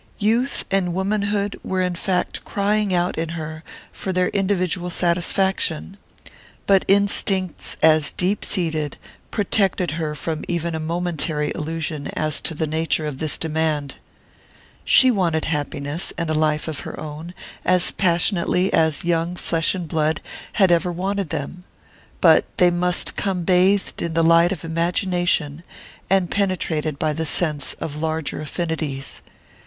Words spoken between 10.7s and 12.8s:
a momentary illusion as to the